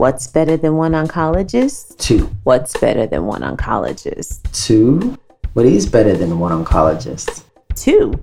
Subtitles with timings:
[0.00, 1.98] What's better than one oncologist?
[1.98, 2.34] Two.
[2.44, 4.50] What's better than one oncologist?
[4.50, 5.18] Two.
[5.52, 7.42] What is better than one oncologist?
[7.74, 8.14] Two.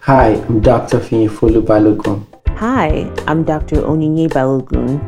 [0.00, 0.98] Hi, I'm Dr.
[0.98, 2.24] Finyfolu Balogun.
[2.56, 3.82] Hi, I'm Dr.
[3.82, 4.98] Onyinye Balogun.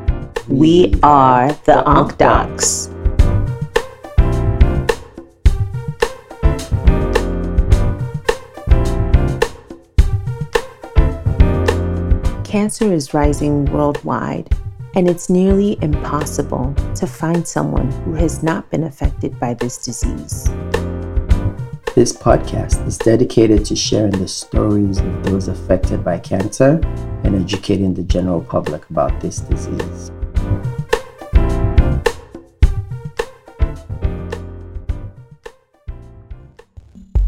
[0.48, 2.90] We are the Onc Docs.
[12.44, 14.55] Cancer is rising worldwide,
[14.96, 20.44] and it's nearly impossible to find someone who has not been affected by this disease.
[21.94, 26.80] This podcast is dedicated to sharing the stories of those affected by cancer
[27.24, 30.10] and educating the general public about this disease.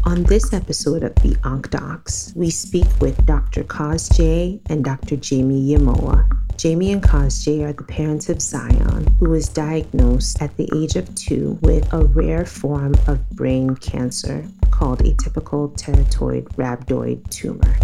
[0.05, 3.63] On this episode of the Onc Docs, we speak with Dr.
[3.63, 5.17] Kosjay and Dr.
[5.17, 6.38] Jaymi Yamoah.
[6.59, 11.15] Jaymi and Kosjay are the parents of Zion, who was diagnosed at the age of
[11.15, 17.77] two with a rare form of brain cancer called atypical teratoid rhabdoid tumor.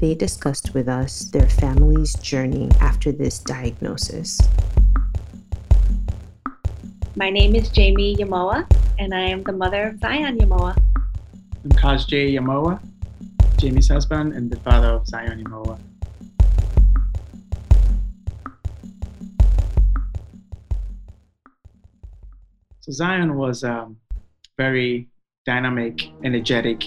[0.00, 4.40] They discussed with us their family's journey after this diagnosis.
[7.16, 8.66] My name is Jaymi Yamoah,
[8.98, 10.74] and I am the mother of Zion Yamoah.
[11.64, 12.80] I'm Kosjay Yamoah,
[13.58, 15.78] Jaymi's husband and the father of Zion Yamoah.
[22.86, 23.88] So Zion was a
[24.56, 25.08] very
[25.44, 26.84] dynamic, energetic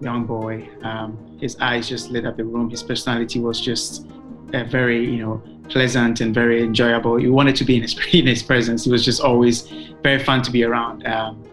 [0.00, 0.68] young boy.
[0.82, 2.68] Um, his eyes just lit up the room.
[2.68, 4.08] His personality was just
[4.50, 7.20] very, you know, pleasant and very enjoyable.
[7.20, 8.86] You wanted to be in his, in his presence.
[8.86, 11.06] He was just always very fun to be around.
[11.06, 11.48] Um,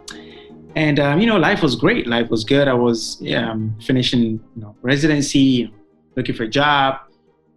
[0.76, 2.08] and um, you know, life was great.
[2.08, 2.68] Life was good.
[2.68, 4.24] I was um, finishing,
[4.56, 5.72] you know, residency,
[6.16, 7.02] looking for a job,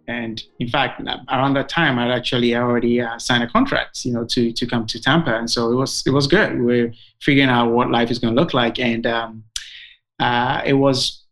[0.07, 4.25] and in fact, around that time, I'd actually already uh, signed a contract, you know,
[4.25, 6.61] to to come to Tampa, and so it was it was good.
[6.61, 9.43] We are figuring out what life is going to look like, and um,
[10.19, 11.25] uh, it was,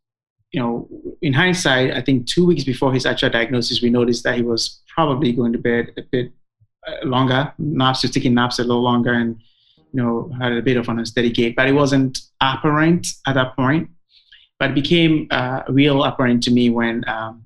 [0.52, 0.88] you know,
[1.22, 4.82] in hindsight, I think two weeks before his actual diagnosis, we noticed that he was
[4.88, 6.32] probably going to bed a bit
[6.88, 9.40] uh, longer, naps, just taking naps a little longer, and
[9.94, 13.56] you know, had a bit of an unsteady gait, but it wasn't apparent at that
[13.56, 13.90] point.
[14.60, 17.43] But it became uh, real apparent to me when um,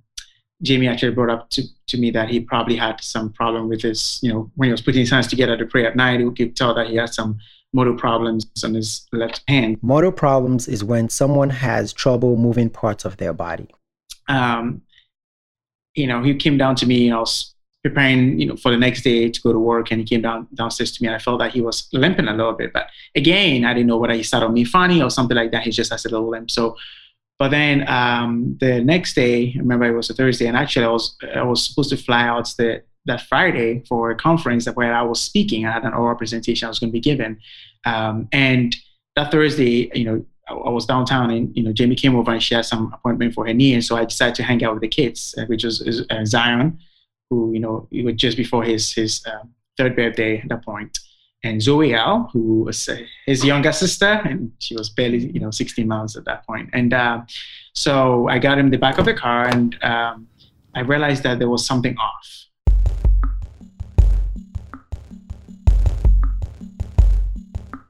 [0.63, 4.19] Jaymi actually brought up to, to me that he probably had some problem with his,
[4.22, 6.56] you know, when he was putting his hands together to pray at night, he could
[6.56, 7.38] tell that he had some
[7.73, 9.78] motor problems on his left hand.
[9.81, 13.67] Motor problems is when someone has trouble moving parts of their body.
[14.28, 14.81] Um,
[15.94, 17.53] you know, he came down to me and I was
[17.84, 20.47] preparing, you know, for the next day to go to work, and he came down
[20.53, 22.73] downstairs to me, and I felt that he was limping a little bit.
[22.73, 25.63] But again, I didn't know whether he started me funny or something like that.
[25.63, 26.51] He just has a little limp.
[26.51, 26.75] So,
[27.40, 30.90] but then um, the next day, I remember it was a Thursday, and actually I
[30.90, 35.02] was I was supposed to fly out the that Friday for a conference where I
[35.02, 35.66] was speaking.
[35.66, 37.40] I had an oral presentation I was going to be given,
[37.86, 38.76] um, and
[39.16, 42.56] that Thursday, you know, I was downtown and you know Jaymi came over and she
[42.56, 44.88] had some appointment for her knee and so I decided to hang out with the
[44.88, 46.80] kids which was uh, Zion
[47.30, 49.44] who you know it was just before his his uh,
[49.78, 50.97] third birthday at that point,
[51.44, 55.52] and Zoe L, who was uh, his younger sister, and she was barely you know
[55.52, 56.70] 16 months at that point.
[56.74, 57.22] And uh,
[57.74, 60.28] so I got him the back of the car, and um,
[60.76, 62.34] I realized that there was something off.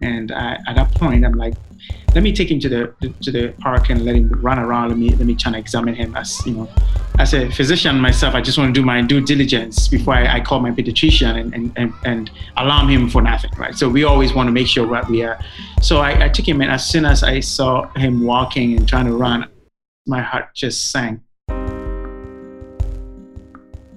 [0.01, 1.55] And I, at that point, I'm like,
[2.17, 4.89] let me take him to the to the park and let him run around.
[4.89, 6.67] Let me let me try to examine him as you know
[7.19, 10.39] as a physician myself, I just want to do my due diligence before I, I
[10.39, 13.75] call my pediatrician and, and, and, and, alarm him for nothing, right?
[13.75, 15.39] So we always want to make sure that we are.
[15.81, 19.05] So I, I took him, and as soon as I saw him walking and trying
[19.05, 19.47] to run,
[20.05, 21.21] my heart just sank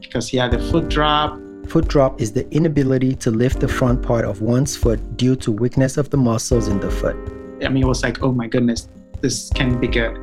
[0.01, 1.39] because he had a foot drop.
[1.69, 5.53] Foot drop is the inability to lift the front part of one's foot due to
[5.53, 7.40] weakness of the muscles in the foot.
[7.63, 8.89] I mean, it was like, oh my goodness,
[9.21, 10.17] this can be good.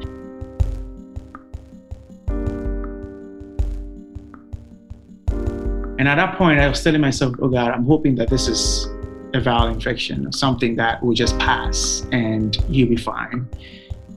[6.00, 8.86] And at that point, I was telling myself, oh God, I'm hoping that this is
[9.34, 13.48] a viral infection, or something that will just pass and you'll be fine.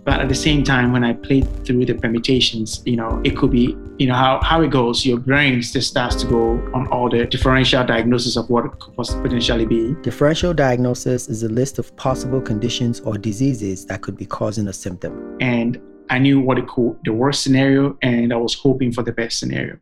[0.03, 3.51] But at the same time, when I played through the permutations, you know, it could
[3.51, 7.11] be, you know, how, how it goes, your brain just starts to go on all
[7.11, 9.95] the differential diagnosis of what it could potentially be.
[10.03, 14.73] Differential diagnosis is a list of possible conditions or diseases that could be causing a
[14.73, 15.37] symptom.
[15.41, 19.13] And I knew what it could, the worst scenario, and I was hoping for the
[19.13, 19.79] best scenario.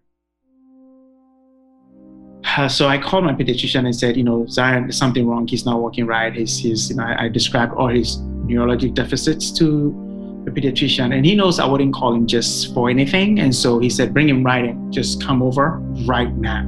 [2.45, 5.47] Uh, so I called my pediatrician and said, you know, Zion, there's something wrong.
[5.47, 6.35] He's not walking right.
[6.35, 10.08] He's, he's you know, I, I described all his neurologic deficits to
[10.51, 13.41] pediatrician, and he knows I wouldn't call him just for anything.
[13.41, 14.93] And so he said, bring him right in.
[14.93, 16.63] Just come over right now.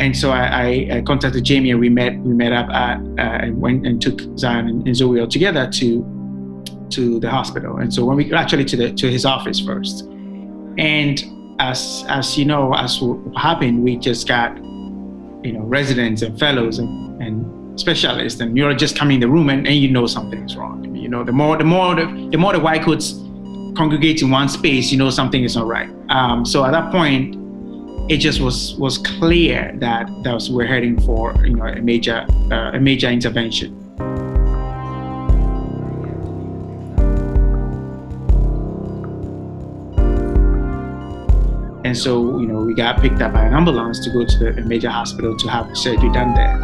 [0.00, 3.60] and so I, I, contacted Jamie and we met we met up at uh, and
[3.60, 5.88] went and took Zion and, and Zoe all together to
[6.90, 7.78] to the hospital.
[7.78, 10.04] And so when we actually to the to his office first,
[10.78, 11.22] and
[11.60, 14.56] as as you know, as what happened, we just got
[15.44, 19.48] you know residents and fellows and, and specialists and you're just coming in the room
[19.48, 20.84] and, and you know something is wrong.
[21.12, 23.12] Know, the more the more the, the more the white coats
[23.76, 25.90] congregate in one space, you know something is not right.
[26.08, 27.36] Um, so at that point,
[28.10, 32.26] it just was was clear that that was, we're heading for you know a major
[32.50, 33.78] uh, a major intervention.
[41.84, 44.62] And so, you know, we got picked up by an ambulance to go to the
[44.62, 46.54] major hospital to have surgery done there.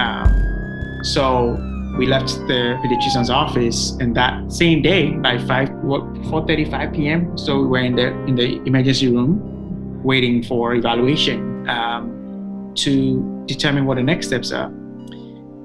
[0.00, 1.67] Um, so
[1.98, 7.36] we left the pediatrician's office, and that same day by five, what, 4:35 p.m.
[7.36, 13.84] So we were in the in the emergency room waiting for evaluation um, to determine
[13.84, 14.72] what the next steps are.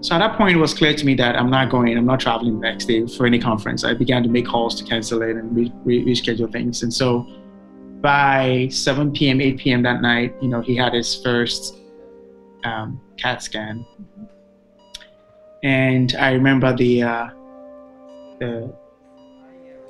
[0.01, 2.19] So at that point, it was clear to me that I'm not going, I'm not
[2.19, 3.85] traveling the next day for any conference.
[3.85, 6.83] I began to make calls to cancel it and re- re- reschedule things.
[6.83, 7.25] And so
[8.01, 9.81] by 7 p.m., 8 p.m.
[9.83, 11.77] that night, you know, he had his first
[12.65, 13.85] um, CAT scan.
[15.63, 17.29] And I remember the, uh,
[18.39, 18.75] the,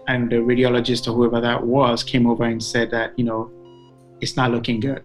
[0.07, 3.51] and the radiologist or whoever that was came over and said that, you know,
[4.21, 5.03] it's not looking good.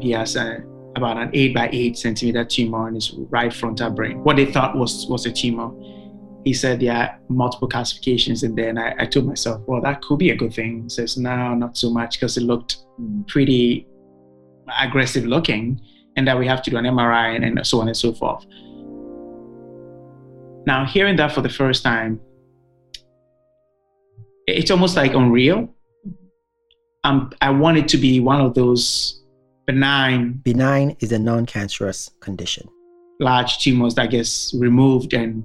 [0.00, 0.64] He has a,
[0.96, 4.24] about an eight by eight centimeter tumor in his right frontal brain.
[4.24, 5.70] What they thought was was a tumor.
[6.44, 10.00] He said there are multiple calcifications in there, and I, I told myself, well, that
[10.00, 10.84] could be a good thing.
[10.84, 12.78] He says, no, not so much, because it looked
[13.26, 13.86] pretty
[14.78, 15.80] aggressive looking,
[16.16, 18.44] and that we have to do an MRI and, and so on and so forth.
[20.66, 22.20] Now, hearing that for the first time,
[24.46, 25.74] it's almost like unreal.
[27.04, 29.22] Um, I want it to be one of those
[29.66, 30.40] benign.
[30.44, 32.68] Benign is a non-cancerous condition.
[33.20, 35.44] Large tumors that gets removed, and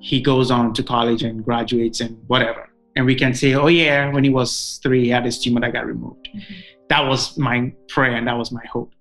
[0.00, 2.70] he goes on to college and graduates and whatever.
[2.96, 5.72] And we can say, oh yeah, when he was three, he had this tumor that
[5.72, 6.28] got removed.
[6.34, 6.54] Mm-hmm.
[6.88, 8.94] That was my prayer and that was my hope.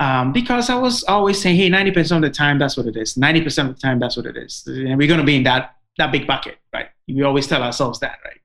[0.00, 3.14] Um, because I was always saying, hey, 90% of the time, that's what it is.
[3.14, 4.64] 90% of the time, that's what it is.
[4.66, 6.88] And we're going to be in that that big bucket, right?
[7.06, 8.40] We always tell ourselves that, right?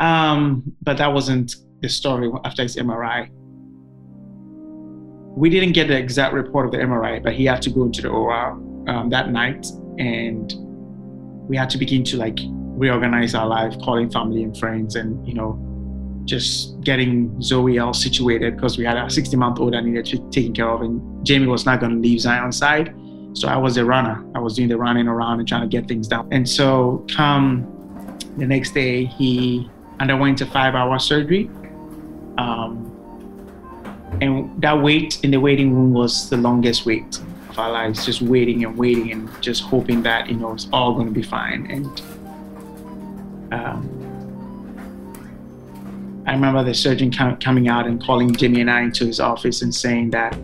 [0.00, 3.28] Um, but that wasn't the story after his MRI.
[5.36, 8.02] We didn't get the exact report of the MRI, but he had to go into
[8.02, 8.50] the OR
[8.88, 9.66] um, that night,
[9.98, 10.52] and
[11.48, 15.34] we had to begin to like reorganize our life, calling family and friends, and you
[15.34, 15.58] know,
[16.24, 20.30] just getting Zoe all situated because we had a 60 month old that needed to
[20.30, 22.94] taken care of, and Jaymi was not going to leave Zion's side.
[23.34, 24.24] So I was a runner.
[24.34, 26.28] I was doing the running around and trying to get things done.
[26.30, 27.66] And so come
[28.36, 29.68] the next day, he
[30.00, 31.50] underwent a five-hour surgery.
[32.38, 32.90] Um,
[34.20, 37.18] and that wait in the waiting room was the longest wait
[37.48, 40.94] of our lives, just waiting and waiting and just hoping that, you know, it's all
[40.94, 41.66] going to be fine.
[41.70, 42.02] And
[43.52, 44.13] um,
[46.26, 49.74] I remember the surgeon coming out and calling Jaymi and I into his office and
[49.74, 50.34] saying that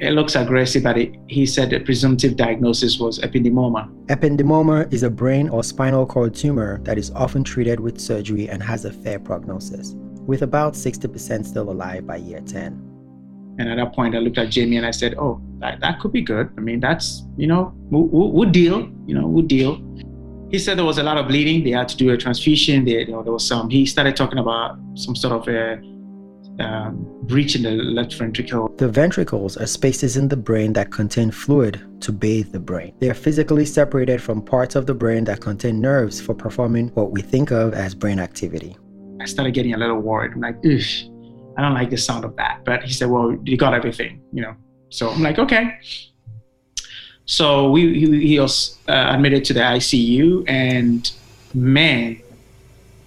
[0.00, 3.88] it looks aggressive, but it, he said the presumptive diagnosis was ependymoma.
[4.06, 8.62] Ependymoma is a brain or spinal cord tumor that is often treated with surgery and
[8.62, 9.94] has a fair prognosis,
[10.26, 12.84] with about 60% still alive by year 10.
[13.58, 16.12] And at that point, I looked at Jaymi and I said, "Oh, that, that could
[16.12, 16.48] be good.
[16.56, 18.88] I mean, that's you know, we'll, we'll, we'll deal.
[19.06, 19.82] You know, we'll deal."
[20.50, 21.62] He said there was a lot of bleeding.
[21.62, 22.84] They had to do a transfusion.
[22.84, 23.68] They, you know, there was some.
[23.68, 25.74] He started talking about some sort of a
[26.58, 28.68] um, breach in the left ventricle.
[28.78, 32.94] The ventricles are spaces in the brain that contain fluid to bathe the brain.
[32.98, 37.10] They are physically separated from parts of the brain that contain nerves for performing what
[37.10, 38.76] we think of as brain activity.
[39.20, 40.32] I started getting a little worried.
[40.32, 42.64] I'm like, Ugh, I don't like the sound of that.
[42.64, 44.54] But he said, Well, you got everything, you know.
[44.90, 45.78] So I'm like, okay.
[47.28, 51.12] So we he, he was uh, admitted to the ICU, and
[51.52, 52.22] man,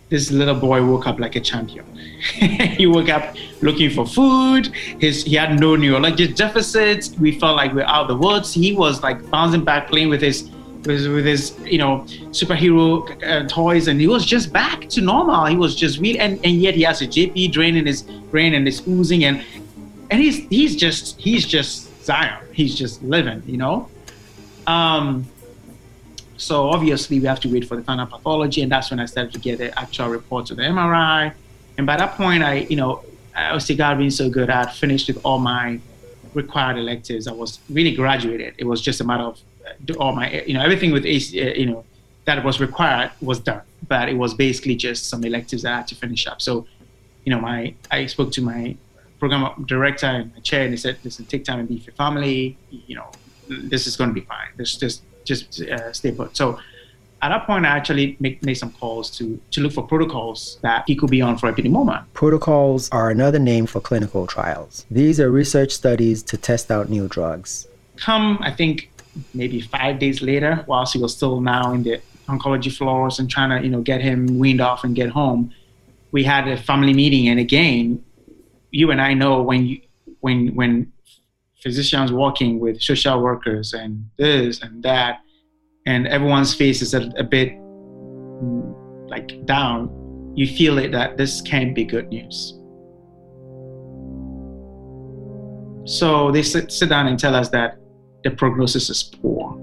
[0.10, 1.86] this little boy woke up like a champion.
[2.78, 4.68] he woke up looking for food.
[5.00, 7.10] His he had no neurologic deficits.
[7.18, 8.54] We felt like we are out of the woods.
[8.54, 10.52] He was like bouncing back, playing with his
[10.86, 12.88] with, with his you know superhero
[13.24, 15.48] uh, toys, and he was just back to normal.
[15.48, 18.54] He was just real, and, and yet he has a JP drain in his brain
[18.54, 19.44] and it's oozing, and
[20.12, 22.46] and he's he's just he's just Zion.
[22.54, 23.90] He's just living, you know.
[24.72, 25.26] Um,
[26.38, 29.34] so obviously we have to wait for the final pathology, and that's when I started
[29.34, 31.34] to get the actual reports of the MRI.
[31.78, 33.04] And by that point, I, you know,
[33.36, 35.80] I was God being so good, I had finished with all my
[36.34, 37.28] required electives.
[37.28, 38.56] I was really graduated.
[38.58, 41.68] It was just a matter of uh, all my, you know, everything with, uh, you
[41.68, 41.84] know,
[42.26, 43.62] that was required was done.
[43.88, 46.42] But it was basically just some electives that I had to finish up.
[46.42, 46.68] So
[47.26, 48.76] you know, my I spoke to my
[49.20, 51.94] program director in my chair and he said, listen, take time and be with your
[51.94, 52.58] family.
[52.70, 53.12] You know,
[53.48, 54.48] this is going to be fine.
[54.58, 56.36] Just, just, just uh, stay put.
[56.36, 56.60] So
[57.22, 60.84] at that point, I actually make, made some calls to, to look for protocols that
[60.88, 62.12] he could be on for a moment.
[62.14, 64.86] Protocols are another name for clinical trials.
[64.90, 67.68] These are research studies to test out new drugs.
[67.98, 68.90] Come, I think,
[69.34, 73.50] maybe five days later, whilst he was still now in the oncology floors and trying
[73.50, 75.54] to, you know, get him weaned off and get home,
[76.12, 77.28] we had a family meeting.
[77.28, 78.04] And again,
[78.72, 79.82] you and I know when you,
[80.22, 80.92] when, when
[81.62, 85.20] physicians working with social workers and this and that,
[85.86, 89.90] and everyone's face is a, a bit mm, like down,
[90.36, 92.58] you feel it that this can't be good news.
[95.86, 97.78] So they sit, sit down and tell us that
[98.24, 99.54] the prognosis is poor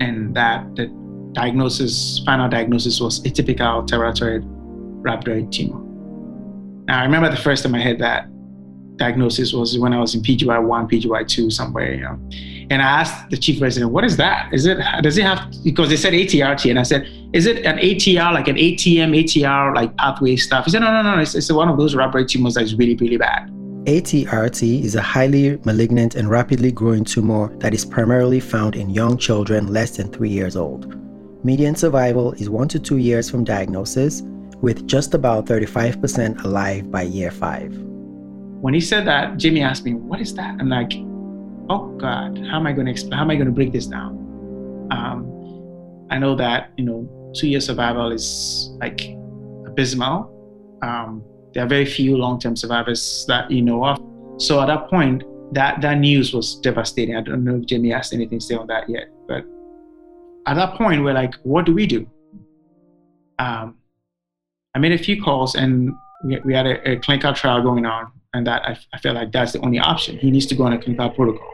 [0.00, 0.86] and that the
[1.32, 4.44] diagnosis, final diagnosis was atypical teratoid
[5.02, 5.84] rhabdoid tumor.
[6.86, 8.28] Now, I remember the first time I heard that
[8.98, 12.18] diagnosis was when I was in PGY one, PGY two, somewhere, you know.
[12.70, 14.52] And I asked the chief resident, "What is that?
[14.52, 17.78] Is it does it have?" Because they said ATRT, and I said, "Is it an
[17.78, 21.18] ATR like an ATM, ATR like pathway stuff?" He said, "No, no, no.
[21.20, 23.50] It's, it's one of those rhabdoid tumors that is really, really bad."
[23.86, 29.16] ATRT is a highly malignant and rapidly growing tumor that is primarily found in young
[29.16, 30.94] children less than three years old.
[31.44, 34.22] Median survival is one to two years from diagnosis,
[34.60, 37.72] with just about 35% alive by year five.
[38.60, 40.92] When he said that, Jaymi asked me, "What is that?" I'm like,
[41.70, 43.12] "Oh God, how am I going to explain?
[43.12, 44.18] How am I going to break this down?"
[44.90, 49.00] Um, I know that you know two-year survival is like
[49.66, 50.34] abysmal.
[50.82, 51.22] Um,
[51.54, 54.00] there are very few long-term survivors that you know of.
[54.38, 55.22] So at that point,
[55.52, 57.14] that that news was devastating.
[57.14, 59.44] I don't know if Jaymi asked anything to say on that yet, but
[60.46, 62.10] at that point, we're like, "What do we do?"
[63.38, 63.76] Um,
[64.74, 65.92] I made a few calls, and
[66.24, 69.32] we, we had a, a clinical trial going on and that I, I felt like
[69.32, 70.16] that's the only option.
[70.16, 71.50] He needs to go on a clinical protocol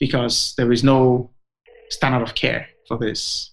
[0.00, 1.30] because there is no
[1.90, 3.50] standard of care for this.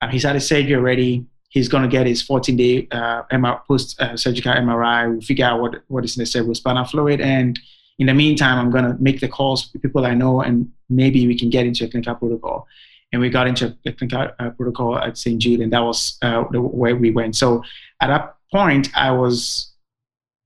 [0.00, 1.26] Um, he's had a surgery already.
[1.48, 5.10] He's going to get his 14 day uh, MR, post uh, surgical MRI.
[5.10, 7.20] We'll figure out what, what is in the cerebrospinal fluid.
[7.20, 7.58] And
[7.98, 11.26] in the meantime, I'm going to make the calls with people I know and maybe
[11.26, 12.68] we can get into a clinical protocol.
[13.10, 15.40] And we got into a clinical uh, protocol at St.
[15.40, 17.34] Jude, and that was uh, the way we went.
[17.34, 17.64] So
[18.00, 19.72] at that point, I was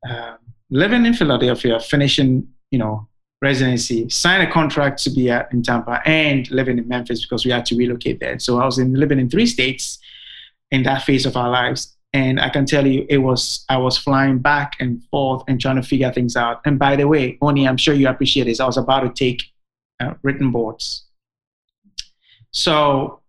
[0.09, 0.37] um,
[0.71, 3.09] living in Philadelphia, finishing, you know,
[3.43, 7.51] residency, sign a contract to be at in Tampa, and living in Memphis because we
[7.51, 8.39] had to relocate there.
[8.39, 9.99] So I was in, living in three states
[10.71, 11.97] in that phase of our lives.
[12.13, 15.77] And I can tell you, it was I was flying back and forth and trying
[15.77, 16.61] to figure things out.
[16.65, 18.59] And by the way, Oni, I'm sure you appreciate this.
[18.59, 19.43] I was about to take
[20.01, 21.05] uh, written boards.
[22.51, 23.21] So,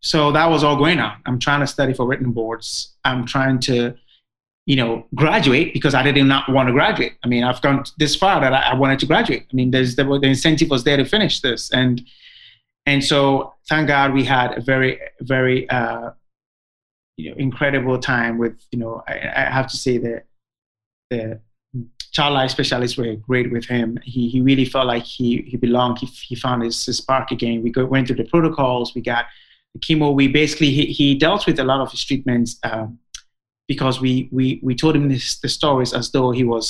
[0.00, 1.16] so that was all going on.
[1.26, 2.96] I'm trying to study for written boards.
[3.04, 3.94] I'm trying to
[4.66, 7.14] you know, graduate because I did not want to graduate.
[7.24, 9.46] I mean, I've gone this far that I, I wanted to graduate.
[9.52, 12.02] I mean, there's the, the incentive was there to finish this, and
[12.86, 16.10] and so thank God we had a very very uh,
[17.16, 20.26] you know incredible time with you know I, I have to say that
[21.10, 21.40] the
[22.12, 23.98] child life specialists were great with him.
[24.04, 25.98] He he really felt like he he belonged.
[25.98, 27.62] He he found his, his spark again.
[27.62, 28.94] We go, went through the protocols.
[28.94, 29.26] We got
[29.74, 30.14] the chemo.
[30.14, 32.58] We basically he, he dealt with a lot of his treatments.
[32.62, 32.98] Um,
[33.72, 36.66] because we we we told him this, the stories as though he was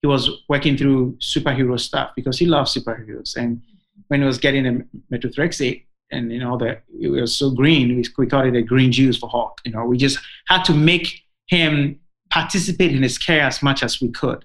[0.00, 3.36] he was working through superhero stuff because he loves superheroes.
[3.36, 4.00] And mm-hmm.
[4.08, 4.72] when he was getting a
[5.14, 8.90] methotrexate and you know that it was so green, we, we called it a green
[8.90, 9.60] juice for Hulk.
[9.66, 14.00] You know, we just had to make him participate in his care as much as
[14.00, 14.44] we could,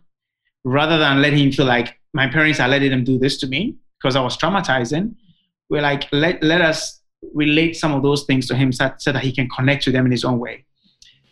[0.65, 3.77] rather than let him feel like my parents are letting him do this to me
[3.97, 5.15] because I was traumatizing.
[5.69, 7.01] We're like, let, let us
[7.33, 10.05] relate some of those things to him so, so that he can connect to them
[10.05, 10.65] in his own way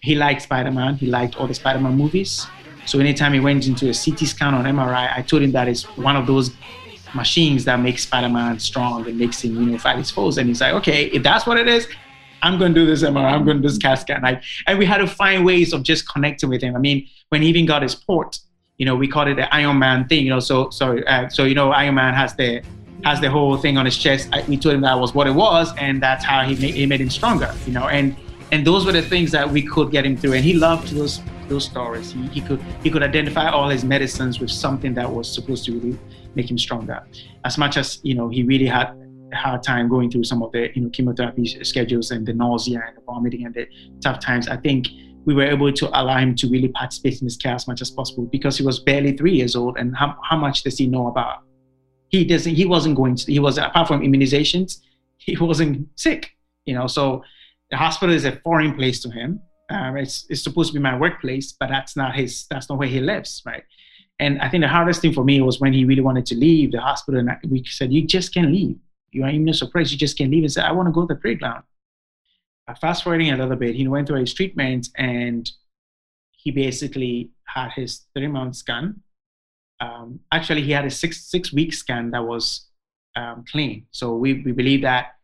[0.06, 0.96] he liked Spider-Man.
[0.96, 2.46] He liked all the Spider-Man movies.
[2.86, 5.84] So anytime he went into a CT scan or MRI, I told him that it's
[5.98, 6.52] one of those
[7.16, 10.38] machines that makes Spider-Man strong and makes him, you know, fight his foes.
[10.38, 11.88] And he's like, okay, if that's what it is,
[12.44, 13.32] I'm going to do this MRI.
[13.34, 14.24] I'm going to do this CAT scan.
[14.24, 16.76] I, and we had to find ways of just connecting with him.
[16.76, 18.38] I mean, when he even got his port,
[18.78, 20.26] you know, we called it the Iron Man thing.
[20.26, 22.62] You know, so so uh, so you know, Iron Man has the
[23.04, 24.30] has the whole thing on his chest.
[24.32, 26.86] I, we told him that was what it was, and that's how he made, he
[26.86, 27.52] made him stronger.
[27.66, 28.16] You know, and
[28.52, 30.34] and those were the things that we could get him through.
[30.34, 32.12] And he loved those those stories.
[32.12, 35.74] He, he could he could identify all his medicines with something that was supposed to
[35.74, 35.98] really
[36.36, 37.04] make him stronger.
[37.44, 38.94] As much as you know he really had
[39.32, 42.84] a hard time going through some of the you know chemotherapy schedules and the nausea
[42.88, 43.68] and the vomiting and the
[44.00, 44.88] tough times i think
[45.26, 47.90] we were able to allow him to really participate in his care as much as
[47.90, 49.76] possible because he was barely three years old.
[49.76, 51.42] And how, how much does he know about?
[52.10, 54.82] He doesn't he wasn't going to he was apart from immunizations
[55.18, 56.36] he wasn't sick
[56.66, 56.88] you know?
[56.88, 57.24] So
[57.72, 59.40] the hospital is a foreign place to him.
[59.70, 62.46] Um, it's, it's supposed to be my workplace, but that's not his.
[62.50, 63.64] That's not where he lives, right?
[64.20, 66.72] And I think the hardest thing for me was when he really wanted to leave
[66.72, 68.78] the hospital, and we said, "You just can't leave.
[69.12, 69.92] You are immunosuppressed.
[69.92, 71.64] You just can't leave." And said, "I want to go to the playground."
[72.80, 75.50] Fast forwarding a little bit, he went through his treatment, and
[76.32, 79.02] he basically had his three month scan.
[79.80, 82.68] Um, actually, he had a six six week scan that was
[83.16, 83.88] um, clean.
[83.92, 85.15] So we we believe that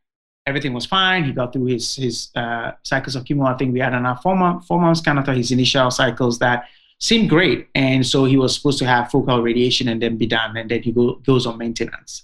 [0.46, 1.24] everything was fine.
[1.24, 3.48] He got through his his uh, cycles of chemo.
[3.54, 6.66] I think we had enough four month four months kind of his initial cycles that
[7.00, 10.56] seemed great, and so he was supposed to have focal radiation and then be done,
[10.58, 12.24] and then he go, goes on maintenance.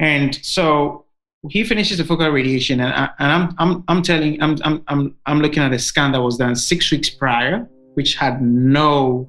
[0.00, 1.04] And so
[1.50, 5.40] he finishes the focal radiation, and, I, and I'm I'm I'm telling I'm I'm I'm
[5.40, 9.28] looking at a scan that was done six weeks prior, which had no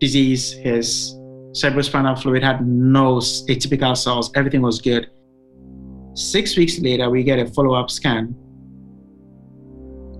[0.00, 0.52] disease.
[0.52, 1.14] His
[1.52, 4.30] cerebrospinal fluid had no atypical cells.
[4.34, 5.10] Everything was good
[6.18, 8.34] Six weeks later, we get a follow up scan,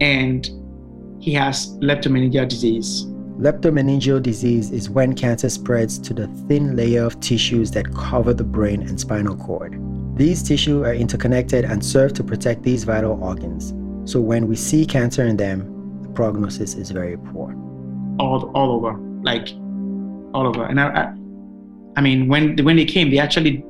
[0.00, 0.48] and
[1.20, 3.04] he has leptomeningeal disease.
[3.40, 8.44] Leptomeningeal disease is when cancer spreads to the thin layer of tissues that cover the
[8.44, 9.76] brain and spinal cord.
[10.16, 13.74] These tissues are interconnected and serve to protect these vital organs.
[14.08, 17.56] So when we see cancer in them, the prognosis is very poor.
[18.20, 19.48] All, all over, like
[20.32, 20.64] all over.
[20.64, 21.12] And I, I,
[21.96, 23.64] I mean, when when they came, they actually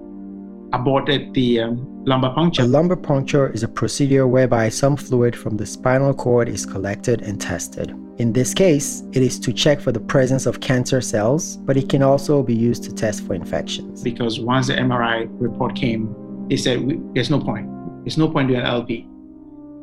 [0.73, 2.63] aborted the um, lumbar puncture.
[2.63, 7.23] A lumbar puncture is a procedure whereby some fluid from the spinal cord is collected
[7.23, 7.95] and tested.
[8.19, 11.89] In this case, it is to check for the presence of cancer cells, but it
[11.89, 14.03] can also be used to test for infections.
[14.03, 16.15] Because once the MRI report came,
[16.49, 16.81] they said,
[17.15, 17.71] There's no point.
[18.05, 19.07] There's no point doing an LP.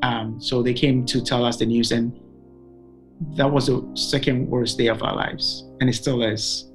[0.03, 2.19] Um, so they came to tell us the news, and
[3.37, 6.69] that was the second worst day of our lives, and it still is.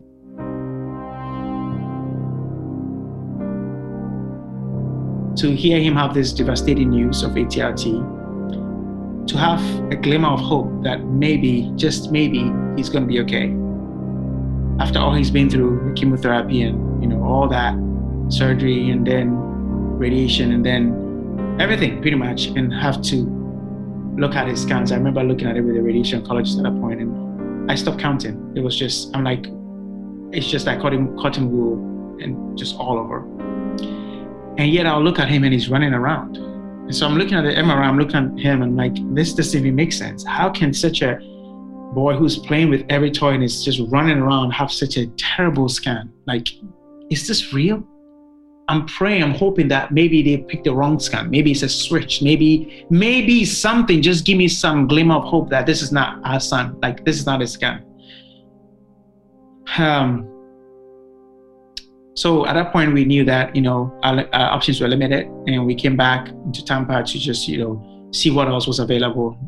[5.41, 10.83] To hear him have this devastating news of ATRT, to have a glimmer of hope
[10.83, 13.57] that maybe, just maybe, he's going to be okay.
[14.79, 17.75] After all he's been through, the chemotherapy and you know all that
[18.29, 19.31] surgery and then
[19.99, 23.17] radiation and then everything pretty much, and have to
[24.19, 24.93] look at his scans.
[24.93, 27.99] I remember looking at it with a radiation oncologist at that point, and I stopped
[27.99, 28.53] counting.
[28.55, 29.47] It was just I'm like,
[30.37, 31.79] it's just like cotton cotton wool
[32.23, 33.40] and just all over.
[34.59, 36.37] And yet I'll look at him and he's running around.
[36.37, 39.59] And so I'm looking at the MRI, I'm looking at him and like, this doesn't
[39.59, 40.25] even make sense.
[40.25, 41.19] How can such a
[41.95, 45.69] boy who's playing with every toy and is just running around have such a terrible
[45.69, 46.13] scan?
[46.27, 46.49] Like,
[47.11, 47.85] is this real?
[48.69, 51.29] I'm praying, I'm hoping that maybe they picked the wrong scan.
[51.29, 52.23] Maybe it's a switch.
[52.23, 54.01] Maybe, maybe something.
[54.01, 56.79] Just give me some glimmer of hope that this is not our son.
[56.81, 57.85] Like this is not a scan.
[59.77, 60.30] Um,
[62.21, 65.65] so at that point, we knew that you know our, our, options were limited, and
[65.65, 69.39] we came back to Tampa to just you know see what else was available.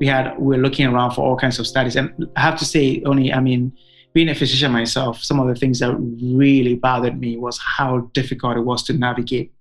[0.00, 2.64] We had we were looking around for all kinds of studies, and I have to
[2.64, 3.72] say, only I mean,
[4.14, 8.56] being a physician myself, some of the things that really bothered me was how difficult
[8.56, 9.52] it was to navigate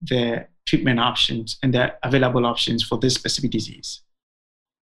[0.00, 4.00] the treatment options and the available options for this specific disease.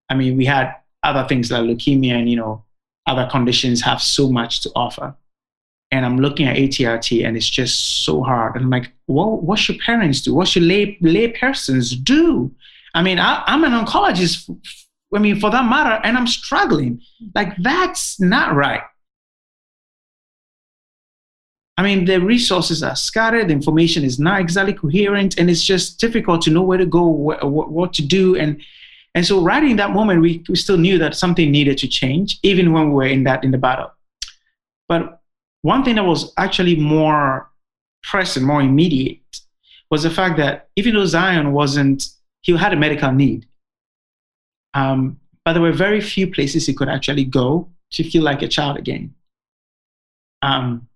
[0.08, 2.64] I mean, we had other things like leukemia and you know
[3.08, 5.16] other conditions have so much to offer
[5.94, 8.56] and I'm looking at ATRT and it's just so hard.
[8.56, 10.34] And I'm like, what, what should parents do?
[10.34, 12.52] What should lay, lay persons do?
[12.96, 14.50] I mean, I, I'm an oncologist,
[15.14, 17.00] I mean, for that matter, and I'm struggling.
[17.36, 18.82] Like, that's not right.
[21.78, 26.00] I mean, the resources are scattered, the information is not exactly coherent, and it's just
[26.00, 28.36] difficult to know where to go, what, what to do.
[28.36, 28.60] And,
[29.14, 32.40] and so, right in that moment, we, we still knew that something needed to change,
[32.42, 33.92] even when we were in that in the battle.
[34.88, 35.20] But
[35.64, 37.50] one thing that was actually more
[38.04, 39.20] pressing, more immediate,
[39.90, 42.04] was the fact that even though Zion wasn't,
[42.42, 43.48] he had a medical need.
[44.74, 48.48] Um, but there were very few places he could actually go to feel like a
[48.48, 49.14] child again.
[50.42, 50.88] Um,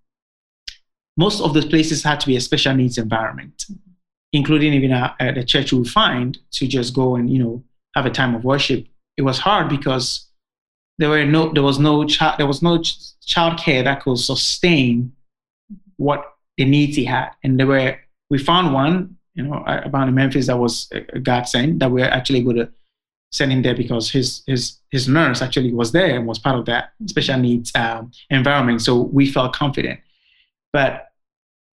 [1.16, 3.66] most of those places had to be a special needs environment,
[4.32, 8.10] including even a, a church we find to just go and you know have a
[8.10, 8.86] time of worship.
[9.16, 10.27] It was hard because
[10.98, 14.18] there were no there was no child there was no ch- child care that could
[14.18, 15.12] sustain
[15.96, 16.24] what
[16.56, 17.30] the needs he had.
[17.44, 17.98] And there were
[18.30, 22.08] we found one you know about in memphis that was a godsend that we were
[22.08, 22.68] actually able to
[23.30, 26.66] send him there because his his his nurse actually was there and was part of
[26.66, 28.82] that special needs um, environment.
[28.82, 30.00] So we felt confident.
[30.72, 31.08] But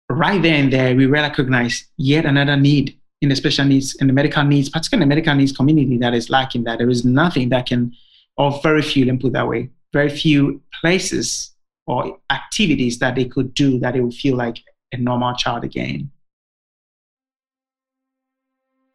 [0.09, 4.13] right there and there we recognized yet another need in the special needs in the
[4.13, 7.49] medical needs particularly in the medical needs community that is lacking that there is nothing
[7.49, 7.93] that can
[8.41, 11.51] or very few, let me put that way, very few places
[11.85, 14.57] or activities that they could do that they would feel like
[14.91, 16.09] a normal child again.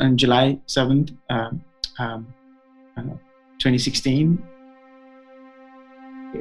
[0.00, 1.62] On July 7th, um,
[2.00, 2.26] um,
[2.96, 3.02] uh,
[3.60, 4.42] 2016,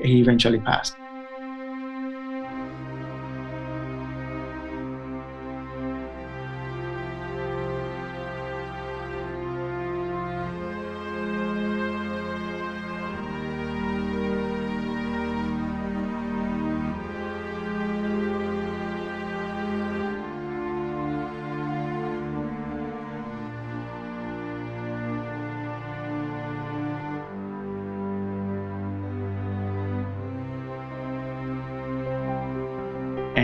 [0.02, 0.96] he eventually passed.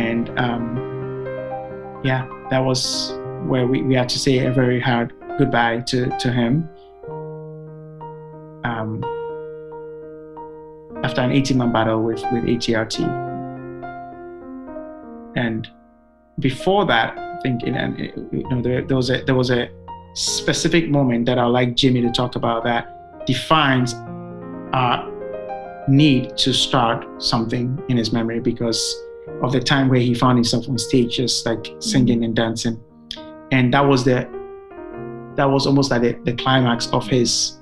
[0.01, 0.61] And um,
[2.03, 3.13] yeah, that was
[3.45, 6.67] where we, we had to say a very hard goodbye to, to him.
[8.63, 9.03] Um,
[11.03, 12.99] after an 18 month battle with, with ATRT.
[15.35, 15.69] And
[16.39, 19.69] before that, I think in, you know, there, there, was a, there was a
[20.13, 23.93] specific moment that I'd like Jaymi to talk about that defines
[24.73, 25.09] our
[25.87, 28.95] need to start something in his memory because
[29.43, 32.79] of the time where he found himself on stage just like singing and dancing.
[33.51, 34.29] And that was the
[35.35, 37.57] that was almost like the, the climax of his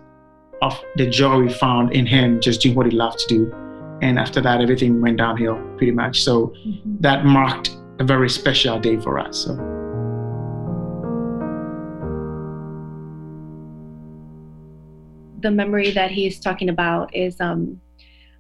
[0.61, 3.53] of the joy we found in him just doing what he loved to do.
[4.01, 6.23] And after that everything went downhill pretty much.
[6.23, 6.97] So mm-hmm.
[6.99, 9.55] that marked a very special day for us so.
[15.41, 17.79] The memory that he's talking about is um,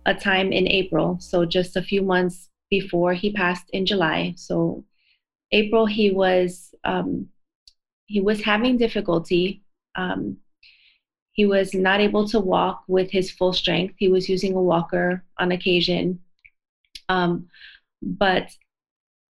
[0.05, 4.33] a time in April, so just a few months before he passed in July.
[4.37, 4.83] So
[5.51, 7.29] April, he was um,
[8.05, 9.63] he was having difficulty.
[9.95, 10.37] Um,
[11.31, 13.95] he was not able to walk with his full strength.
[13.97, 16.19] He was using a walker on occasion.
[17.07, 17.47] Um,
[18.01, 18.51] but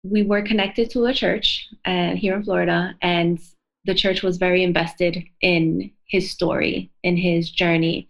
[0.04, 3.40] we were connected to a church and here in Florida, and
[3.86, 8.10] the church was very invested in his story, in his journey,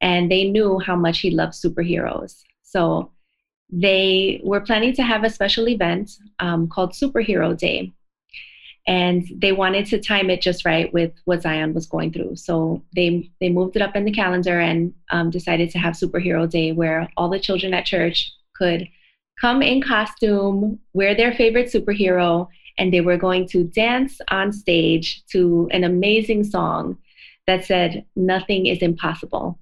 [0.00, 2.42] and they knew how much he loved superheroes.
[2.62, 3.12] So
[3.72, 7.90] they were planning to have a special event um, called Superhero Day.
[8.86, 12.36] And they wanted to time it just right with what Zion was going through.
[12.36, 16.50] So they, they moved it up in the calendar and um, decided to have Superhero
[16.50, 18.86] Day, where all the children at church could
[19.40, 25.24] come in costume, wear their favorite superhero, and they were going to dance on stage
[25.26, 26.98] to an amazing song
[27.46, 29.58] that said, Nothing is impossible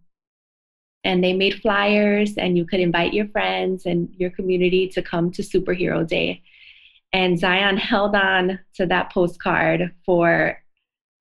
[1.04, 5.30] and they made flyers and you could invite your friends and your community to come
[5.32, 6.42] to superhero day.
[7.12, 10.62] And zion held on to that postcard for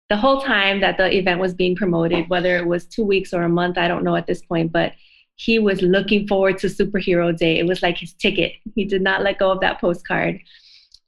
[0.10, 3.44] the whole time that the event was being promoted whether it was two weeks or
[3.44, 4.94] a month i don't know at this point but
[5.40, 7.58] he was looking forward to superhero day.
[7.60, 8.52] It was like his ticket.
[8.76, 10.38] He did not let go of that postcard.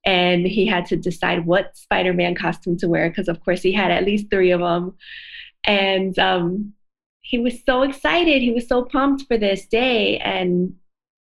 [0.06, 3.92] And he had to decide what spider-man costume to wear because of course he had
[3.92, 4.96] at least three of them
[5.66, 6.74] and um,
[7.32, 8.41] he was so excited.
[8.41, 10.17] He was so pumped for this day.
[10.17, 10.76] And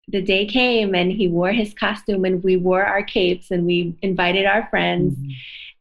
[0.08, 3.98] the day came and he wore his costume and we wore our capes and we
[4.04, 5.16] invited our friends.
[5.16, 5.32] Mm-hmm.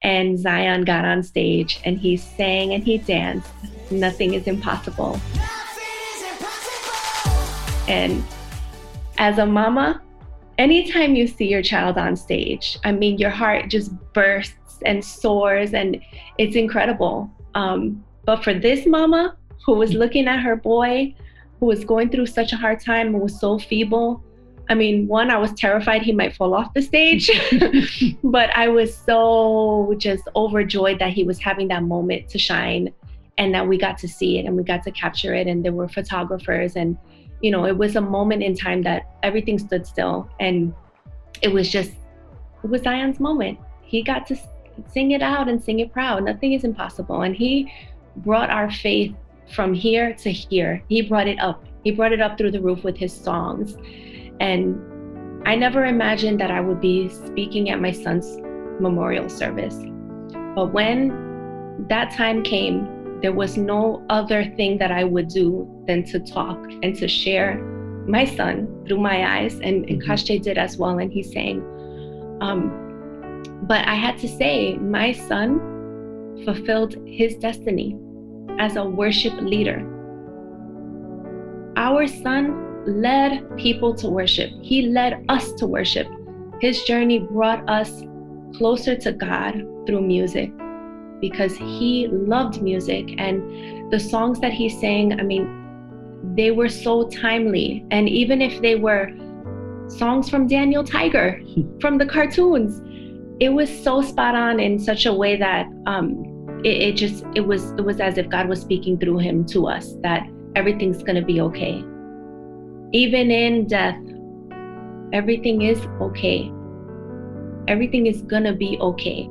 [0.00, 3.50] And Zion got on stage and he sang and he danced.
[3.90, 5.20] Nothing is impossible.
[7.86, 8.24] And
[9.18, 10.00] as a mama,
[10.56, 15.74] anytime you see your child on stage, I mean, your heart just bursts and soars
[15.74, 16.00] and
[16.38, 17.30] it's incredible.
[17.54, 21.14] Um, but for this mama, who was looking at her boy
[21.60, 24.22] who was going through such a hard time and was so feeble.
[24.68, 27.30] I mean, one, I was terrified he might fall off the stage,
[28.24, 32.92] but I was so just overjoyed that he was having that moment to shine
[33.36, 35.46] and that we got to see it and we got to capture it.
[35.46, 36.96] And there were photographers, and,
[37.42, 40.30] you know, it was a moment in time that everything stood still.
[40.40, 40.74] And
[41.42, 41.92] it was just,
[42.62, 43.58] it was Zion's moment.
[43.82, 44.36] He got to
[44.90, 46.24] sing it out and sing it proud.
[46.24, 47.22] Nothing is impossible.
[47.22, 47.72] And he
[48.16, 49.14] brought our faith
[49.52, 50.82] from here to here.
[50.88, 51.64] He brought it up.
[51.82, 53.76] He brought it up through the roof with his songs.
[54.40, 54.76] And
[55.46, 58.38] I never imagined that I would be speaking at my son's
[58.80, 59.76] memorial service.
[60.54, 66.04] But when that time came, there was no other thing that I would do than
[66.04, 67.58] to talk and to share
[68.06, 69.54] my son through my eyes.
[69.54, 70.42] And, and mm-hmm.
[70.42, 71.62] did as well, and he sang.
[72.40, 72.80] Um,
[73.62, 75.60] but I had to say, my son
[76.44, 77.96] fulfilled his destiny
[78.58, 79.90] as a worship leader.
[81.76, 86.06] Our son led people to worship, he led us to worship.
[86.60, 88.02] His journey brought us
[88.56, 89.54] closer to God
[89.86, 90.52] through music
[91.20, 95.64] because he loved music and the songs that he sang, I mean,
[96.34, 97.84] they were so timely.
[97.90, 99.10] And even if they were
[99.88, 101.40] songs from Daniel Tiger,
[101.80, 102.80] from the cartoons,
[103.40, 106.22] it was so spot on in such a way that um,
[106.64, 109.68] it, it just it was it was as if God was speaking through him to
[109.68, 111.84] us that everything's to be okay.
[112.92, 114.00] Even in death,
[115.12, 116.50] everything is okay.
[117.68, 119.28] Everything is to be okay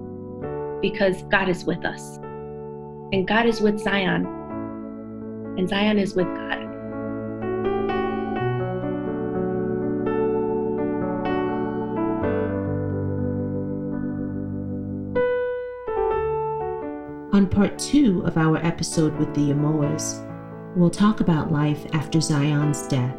[0.81, 2.17] because God is with us.
[3.13, 4.25] And God is with Zion.
[5.57, 6.72] And Zion is with God.
[17.33, 20.23] On part two of our episode with the Yamoahs,
[20.75, 23.17] we'll talk about life after Zion's death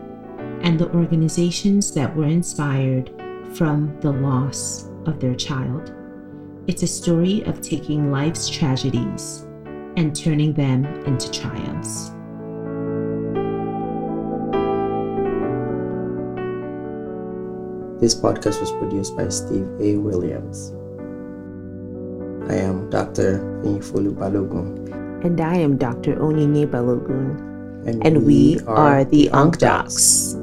[0.60, 3.10] and the organizations that were inspired
[3.56, 5.92] from the loss of their child.
[6.68, 9.48] It's a story of taking life's tragedies
[9.96, 12.10] and turning them into triumphs.
[18.00, 19.96] This podcast was produced by Steve A.
[19.96, 20.72] Williams.
[22.48, 23.53] I am Dr.
[23.64, 25.24] Balogun.
[25.24, 26.16] And I am Dr.
[26.16, 27.40] Onyinye Balogun.
[27.86, 30.36] And, And we are the Onc Docs.